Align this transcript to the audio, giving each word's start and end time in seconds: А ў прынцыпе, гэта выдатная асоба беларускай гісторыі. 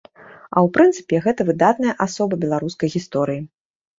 А 0.11 0.57
ў 0.61 0.67
прынцыпе, 0.77 1.19
гэта 1.25 1.41
выдатная 1.51 1.95
асоба 2.05 2.33
беларускай 2.45 2.93
гісторыі. 2.97 3.41